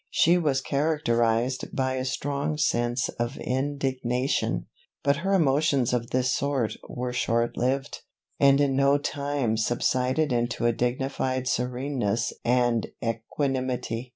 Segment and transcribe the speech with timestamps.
[0.09, 4.65] She was characterised by a strong sense of indignation;
[5.03, 8.01] but her emotions of this sort were short lived,
[8.39, 14.09] and in no long time subsided into a dignified sereneness and equanimity.